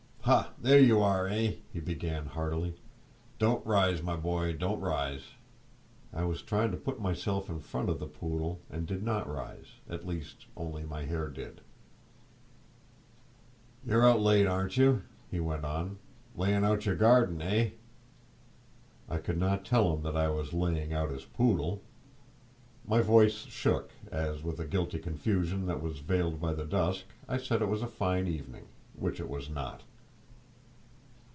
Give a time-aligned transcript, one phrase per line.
[0.25, 2.75] "Ha, there you are, eh!" he began, heartily;
[3.39, 5.23] "don't rise, my boy, don't rise."
[6.13, 10.05] I was trying to put myself in front of the poodle, and did not rise—at
[10.07, 11.59] least, only my hair did.
[13.83, 15.01] "You're out late, ain't you?"
[15.31, 15.97] he went on;
[16.37, 17.73] "laying out your garden, hey?"
[19.09, 21.81] I could not tell him that I was laying out his poodle!
[22.87, 27.37] My voice shook as, with a guilty confusion that was veiled by the dusk, I
[27.37, 29.81] said it was a fine evening—which it was not.